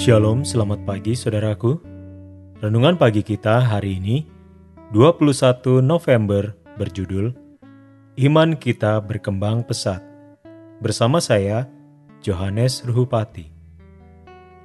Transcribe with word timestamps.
Shalom, 0.00 0.48
selamat 0.48 0.88
pagi 0.88 1.12
saudaraku. 1.12 1.76
Renungan 2.64 2.96
pagi 2.96 3.20
kita 3.20 3.60
hari 3.60 4.00
ini 4.00 4.24
21 4.96 5.84
November 5.84 6.56
berjudul 6.80 7.36
Iman 8.16 8.56
kita 8.56 8.96
berkembang 9.04 9.60
pesat. 9.60 10.00
Bersama 10.80 11.20
saya 11.20 11.68
Johannes 12.24 12.80
Ruhupati. 12.80 13.52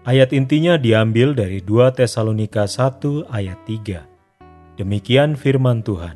Ayat 0.07 0.31
intinya 0.31 0.79
diambil 0.79 1.35
dari 1.35 1.59
2 1.59 1.99
Tesalonika 1.99 2.63
1 2.63 3.27
ayat 3.27 3.59
3. 3.67 4.79
Demikian 4.79 5.35
firman 5.35 5.83
Tuhan. 5.83 6.15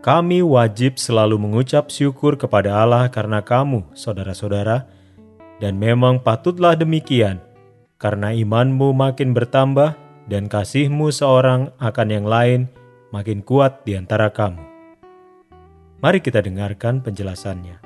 Kami 0.00 0.40
wajib 0.40 0.96
selalu 0.96 1.36
mengucap 1.36 1.92
syukur 1.92 2.40
kepada 2.40 2.80
Allah 2.80 3.12
karena 3.12 3.44
kamu, 3.44 3.92
saudara-saudara, 3.92 4.88
dan 5.60 5.76
memang 5.76 6.24
patutlah 6.24 6.72
demikian 6.72 7.49
karena 8.00 8.32
imanmu 8.32 8.96
makin 8.96 9.36
bertambah 9.36 9.94
dan 10.26 10.48
kasihmu 10.48 11.12
seorang 11.12 11.68
akan 11.76 12.08
yang 12.08 12.24
lain 12.24 12.60
makin 13.12 13.44
kuat 13.44 13.84
di 13.84 13.94
antara 13.94 14.32
kamu. 14.32 14.64
Mari 16.00 16.24
kita 16.24 16.40
dengarkan 16.40 17.04
penjelasannya. 17.04 17.76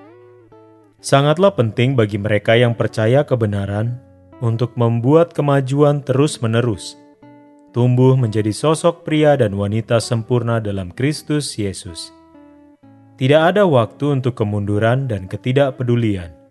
Sangatlah 1.02 1.52
penting 1.52 1.98
bagi 1.98 2.16
mereka 2.16 2.54
yang 2.54 2.78
percaya 2.78 3.26
kebenaran 3.26 3.98
untuk 4.38 4.78
membuat 4.78 5.34
kemajuan 5.34 6.00
terus-menerus, 6.06 6.94
tumbuh 7.74 8.14
menjadi 8.14 8.54
sosok 8.54 9.02
pria 9.02 9.34
dan 9.34 9.58
wanita 9.58 9.98
sempurna 9.98 10.62
dalam 10.62 10.94
Kristus 10.94 11.58
Yesus. 11.58 12.14
Tidak 13.18 13.42
ada 13.50 13.66
waktu 13.66 14.22
untuk 14.22 14.38
kemunduran 14.38 15.10
dan 15.10 15.26
ketidakpedulian 15.26 16.43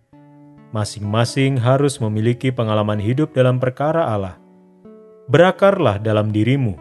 masing-masing 0.74 1.62
harus 1.62 2.02
memiliki 2.02 2.50
pengalaman 2.50 2.98
hidup 2.98 3.32
dalam 3.38 3.62
perkara 3.62 4.10
Allah. 4.10 4.42
Berakarlah 5.30 6.02
dalam 6.02 6.34
dirimu, 6.34 6.76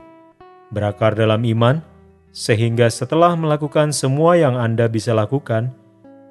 berakar 0.72 1.12
dalam 1.12 1.44
iman, 1.44 1.84
sehingga 2.32 2.88
setelah 2.88 3.36
melakukan 3.36 3.92
semua 3.92 4.40
yang 4.40 4.56
Anda 4.56 4.88
bisa 4.88 5.12
lakukan, 5.12 5.76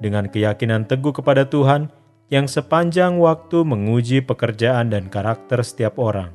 dengan 0.02 0.26
keyakinan 0.26 0.90
teguh 0.90 1.14
kepada 1.14 1.46
Tuhan 1.46 1.86
yang 2.26 2.50
sepanjang 2.50 3.22
waktu 3.22 3.62
menguji 3.62 4.26
pekerjaan 4.26 4.90
dan 4.90 5.06
karakter 5.06 5.62
setiap 5.62 6.02
orang. 6.02 6.34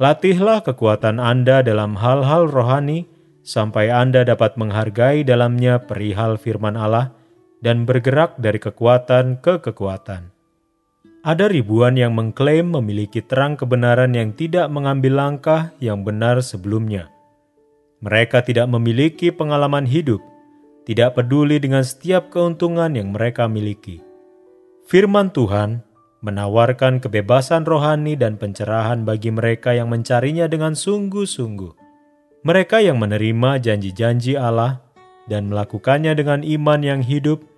Latihlah 0.00 0.64
kekuatan 0.64 1.20
Anda 1.20 1.60
dalam 1.60 2.00
hal-hal 2.00 2.48
rohani 2.48 3.06
sampai 3.44 3.92
Anda 3.92 4.24
dapat 4.24 4.56
menghargai 4.56 5.22
dalamnya 5.22 5.84
perihal 5.84 6.40
firman 6.40 6.74
Allah 6.74 7.12
dan 7.64 7.88
bergerak 7.88 8.36
dari 8.36 8.60
kekuatan 8.60 9.40
ke 9.40 9.64
kekuatan. 9.64 10.28
Ada 11.24 11.48
ribuan 11.48 11.96
yang 11.96 12.12
mengklaim 12.12 12.68
memiliki 12.68 13.24
terang 13.24 13.56
kebenaran 13.56 14.12
yang 14.12 14.36
tidak 14.36 14.68
mengambil 14.68 15.16
langkah 15.16 15.72
yang 15.80 16.04
benar 16.04 16.44
sebelumnya. 16.44 17.08
Mereka 18.04 18.44
tidak 18.44 18.68
memiliki 18.68 19.32
pengalaman 19.32 19.88
hidup, 19.88 20.20
tidak 20.84 21.16
peduli 21.16 21.56
dengan 21.56 21.80
setiap 21.80 22.28
keuntungan 22.28 22.92
yang 22.92 23.16
mereka 23.16 23.48
miliki. 23.48 24.04
Firman 24.84 25.32
Tuhan 25.32 25.80
menawarkan 26.20 27.00
kebebasan 27.00 27.64
rohani 27.64 28.20
dan 28.20 28.36
pencerahan 28.36 29.08
bagi 29.08 29.32
mereka 29.32 29.72
yang 29.72 29.88
mencarinya 29.88 30.44
dengan 30.44 30.76
sungguh-sungguh. 30.76 31.72
Mereka 32.44 32.84
yang 32.84 33.00
menerima 33.00 33.64
janji-janji 33.64 34.36
Allah 34.36 34.84
dan 35.24 35.48
melakukannya 35.48 36.12
dengan 36.12 36.44
iman 36.44 36.80
yang 36.84 37.00
hidup 37.00 37.53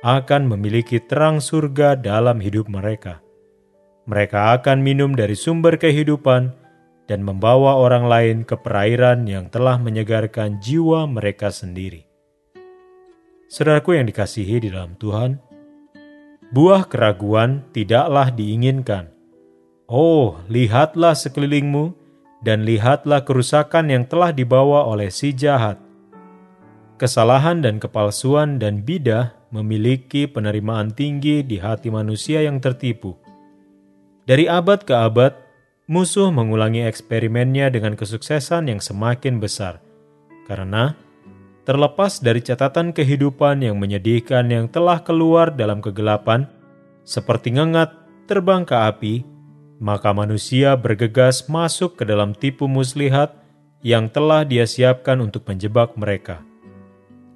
akan 0.00 0.48
memiliki 0.48 0.96
terang 0.96 1.44
surga 1.44 1.96
dalam 2.00 2.40
hidup 2.40 2.72
mereka. 2.72 3.20
Mereka 4.08 4.56
akan 4.60 4.80
minum 4.80 5.12
dari 5.12 5.36
sumber 5.36 5.76
kehidupan 5.76 6.56
dan 7.04 7.20
membawa 7.20 7.76
orang 7.76 8.08
lain 8.08 8.36
ke 8.48 8.56
perairan 8.56 9.28
yang 9.28 9.52
telah 9.52 9.76
menyegarkan 9.76 10.56
jiwa 10.62 11.04
mereka 11.04 11.52
sendiri. 11.52 12.08
Saudaraku 13.50 13.98
yang 13.98 14.06
dikasihi 14.08 14.62
di 14.62 14.68
dalam 14.70 14.96
Tuhan, 14.96 15.36
buah 16.54 16.86
keraguan 16.86 17.66
tidaklah 17.74 18.30
diinginkan. 18.30 19.10
Oh, 19.90 20.38
lihatlah 20.46 21.18
sekelilingmu 21.18 21.92
dan 22.40 22.62
lihatlah 22.62 23.26
kerusakan 23.26 23.90
yang 23.90 24.06
telah 24.06 24.30
dibawa 24.30 24.86
oleh 24.86 25.10
si 25.10 25.34
jahat. 25.34 25.82
Kesalahan 26.94 27.58
dan 27.58 27.82
kepalsuan 27.82 28.62
dan 28.62 28.86
bidah 28.86 29.39
memiliki 29.50 30.30
penerimaan 30.30 30.94
tinggi 30.94 31.42
di 31.42 31.58
hati 31.58 31.90
manusia 31.90 32.42
yang 32.42 32.62
tertipu. 32.62 33.18
Dari 34.26 34.46
abad 34.46 34.86
ke 34.86 34.94
abad, 34.94 35.34
musuh 35.90 36.30
mengulangi 36.30 36.86
eksperimennya 36.86 37.70
dengan 37.74 37.98
kesuksesan 37.98 38.70
yang 38.70 38.78
semakin 38.78 39.42
besar, 39.42 39.82
karena 40.46 40.94
terlepas 41.66 42.22
dari 42.22 42.38
catatan 42.42 42.94
kehidupan 42.94 43.66
yang 43.66 43.78
menyedihkan 43.78 44.46
yang 44.50 44.66
telah 44.70 45.02
keluar 45.02 45.50
dalam 45.50 45.82
kegelapan, 45.82 46.46
seperti 47.02 47.58
ngengat 47.58 47.90
terbang 48.30 48.62
ke 48.62 48.74
api, 48.74 49.14
maka 49.82 50.14
manusia 50.14 50.78
bergegas 50.78 51.50
masuk 51.50 51.98
ke 51.98 52.06
dalam 52.06 52.36
tipu 52.38 52.70
muslihat 52.70 53.34
yang 53.80 54.12
telah 54.12 54.44
dia 54.44 54.68
siapkan 54.68 55.18
untuk 55.24 55.48
menjebak 55.48 55.96
mereka. 55.96 56.44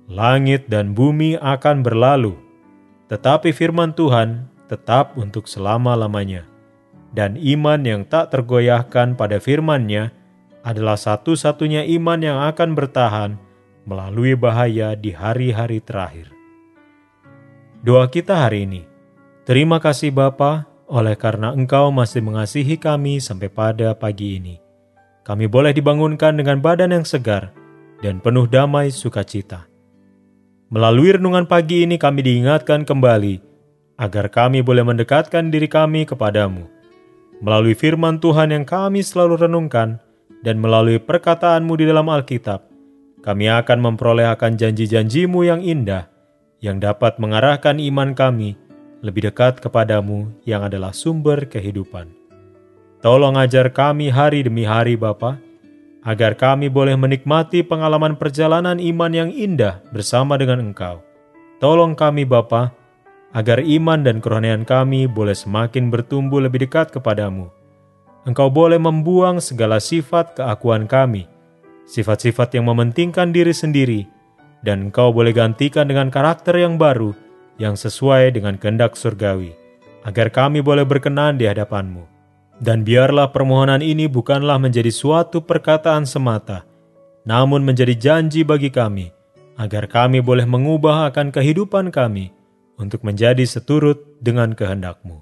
Langit 0.04 0.68
dan 0.68 0.92
bumi 0.92 1.40
akan 1.40 1.80
berlalu, 1.80 2.36
tetapi 3.08 3.56
firman 3.56 3.96
Tuhan 3.96 4.52
tetap 4.68 5.16
untuk 5.16 5.48
selama-lamanya. 5.48 6.44
Dan 7.14 7.40
iman 7.40 7.80
yang 7.80 8.02
tak 8.04 8.34
tergoyahkan 8.34 9.16
pada 9.16 9.40
firman-Nya 9.40 10.12
adalah 10.60 11.00
satu-satunya 11.00 11.88
iman 11.96 12.20
yang 12.20 12.38
akan 12.42 12.76
bertahan 12.76 13.40
melalui 13.88 14.36
bahaya 14.36 14.92
di 14.92 15.14
hari-hari 15.14 15.80
terakhir. 15.80 16.28
Doa 17.84 18.08
kita 18.08 18.48
hari 18.48 18.68
ini. 18.68 18.82
Terima 19.44 19.80
kasih 19.80 20.12
Bapa, 20.12 20.68
oleh 20.88 21.16
karena 21.16 21.52
Engkau 21.52 21.92
masih 21.92 22.20
mengasihi 22.20 22.76
kami 22.80 23.20
sampai 23.20 23.52
pada 23.52 23.92
pagi 23.96 24.40
ini. 24.40 24.56
Kami 25.24 25.48
boleh 25.48 25.72
dibangunkan 25.72 26.36
dengan 26.36 26.60
badan 26.60 26.92
yang 26.92 27.04
segar 27.08 27.52
dan 28.04 28.20
penuh 28.20 28.44
damai 28.48 28.92
sukacita. 28.92 29.73
Melalui 30.74 31.14
renungan 31.14 31.46
pagi 31.46 31.86
ini 31.86 31.94
kami 31.94 32.26
diingatkan 32.26 32.82
kembali 32.82 33.38
agar 33.94 34.26
kami 34.26 34.58
boleh 34.58 34.82
mendekatkan 34.82 35.46
diri 35.46 35.70
kami 35.70 36.02
kepadamu. 36.02 36.66
Melalui 37.38 37.78
firman 37.78 38.18
Tuhan 38.18 38.50
yang 38.50 38.66
kami 38.66 39.06
selalu 39.06 39.46
renungkan 39.46 40.02
dan 40.42 40.58
melalui 40.58 40.98
perkataanmu 40.98 41.78
di 41.78 41.86
dalam 41.86 42.10
Alkitab, 42.10 42.66
kami 43.22 43.54
akan 43.54 43.86
memperoleh 43.86 44.26
akan 44.34 44.58
janji-janjimu 44.58 45.46
yang 45.46 45.62
indah 45.62 46.10
yang 46.58 46.82
dapat 46.82 47.22
mengarahkan 47.22 47.78
iman 47.78 48.10
kami 48.10 48.58
lebih 48.98 49.30
dekat 49.30 49.62
kepadamu 49.62 50.26
yang 50.42 50.66
adalah 50.66 50.90
sumber 50.90 51.46
kehidupan. 51.46 52.10
Tolong 52.98 53.38
ajar 53.38 53.70
kami 53.70 54.10
hari 54.10 54.42
demi 54.42 54.66
hari 54.66 54.98
Bapak, 54.98 55.38
agar 56.04 56.36
kami 56.36 56.68
boleh 56.68 56.94
menikmati 57.00 57.64
pengalaman 57.64 58.20
perjalanan 58.20 58.76
iman 58.76 59.12
yang 59.12 59.30
indah 59.32 59.80
bersama 59.88 60.36
dengan 60.36 60.60
Engkau. 60.60 61.00
Tolong 61.64 61.96
kami 61.96 62.28
Bapa, 62.28 62.76
agar 63.32 63.64
iman 63.64 64.04
dan 64.04 64.20
kerohanian 64.20 64.68
kami 64.68 65.08
boleh 65.08 65.34
semakin 65.34 65.88
bertumbuh 65.88 66.44
lebih 66.44 66.68
dekat 66.68 66.92
kepadamu. 66.92 67.48
Engkau 68.28 68.52
boleh 68.52 68.76
membuang 68.76 69.40
segala 69.40 69.80
sifat 69.80 70.38
keakuan 70.38 70.84
kami, 70.84 71.24
sifat-sifat 71.88 72.56
yang 72.56 72.68
mementingkan 72.68 73.32
diri 73.32 73.52
sendiri, 73.56 74.04
dan 74.60 74.88
Engkau 74.88 75.12
boleh 75.12 75.32
gantikan 75.32 75.88
dengan 75.88 76.12
karakter 76.12 76.56
yang 76.56 76.76
baru 76.76 77.16
yang 77.56 77.80
sesuai 77.80 78.32
dengan 78.32 78.60
kehendak 78.60 78.96
surgawi, 78.96 79.56
agar 80.04 80.28
kami 80.28 80.60
boleh 80.60 80.84
berkenan 80.84 81.40
di 81.40 81.48
hadapanmu. 81.48 82.13
Dan 82.62 82.86
biarlah 82.86 83.34
permohonan 83.34 83.82
ini 83.82 84.06
bukanlah 84.06 84.62
menjadi 84.62 84.90
suatu 84.94 85.42
perkataan 85.42 86.06
semata, 86.06 86.62
namun 87.26 87.66
menjadi 87.66 87.98
janji 87.98 88.46
bagi 88.46 88.70
kami, 88.70 89.10
agar 89.58 89.90
kami 89.90 90.22
boleh 90.22 90.46
mengubah 90.46 91.10
akan 91.10 91.34
kehidupan 91.34 91.90
kami 91.90 92.30
untuk 92.78 93.02
menjadi 93.02 93.42
seturut 93.42 94.02
dengan 94.22 94.54
kehendak-Mu. 94.54 95.18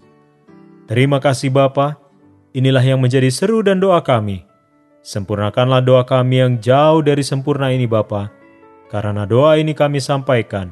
Terima 0.88 1.20
kasih 1.20 1.52
Bapa. 1.52 2.00
inilah 2.52 2.84
yang 2.84 3.00
menjadi 3.00 3.32
seru 3.32 3.64
dan 3.64 3.80
doa 3.80 4.04
kami. 4.04 4.44
Sempurnakanlah 5.00 5.80
doa 5.80 6.04
kami 6.04 6.44
yang 6.44 6.60
jauh 6.60 7.00
dari 7.00 7.24
sempurna 7.24 7.72
ini 7.72 7.88
Bapa, 7.88 8.28
karena 8.92 9.24
doa 9.24 9.56
ini 9.56 9.72
kami 9.72 10.04
sampaikan 10.04 10.68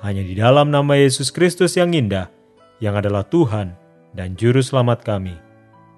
hanya 0.00 0.24
di 0.24 0.32
dalam 0.32 0.72
nama 0.72 0.96
Yesus 0.96 1.28
Kristus 1.28 1.76
yang 1.76 1.92
indah, 1.92 2.32
yang 2.80 2.96
adalah 2.96 3.28
Tuhan 3.28 3.76
dan 4.16 4.38
Juru 4.40 4.64
Selamat 4.64 5.04
kami. 5.04 5.47